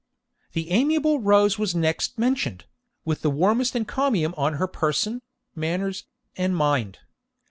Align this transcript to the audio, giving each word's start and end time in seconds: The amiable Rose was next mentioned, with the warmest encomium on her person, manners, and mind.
The 0.53 0.71
amiable 0.71 1.19
Rose 1.19 1.59
was 1.59 1.75
next 1.75 2.17
mentioned, 2.17 2.65
with 3.05 3.21
the 3.21 3.29
warmest 3.29 3.75
encomium 3.75 4.33
on 4.35 4.53
her 4.55 4.65
person, 4.65 5.21
manners, 5.53 6.07
and 6.35 6.55
mind. 6.55 6.97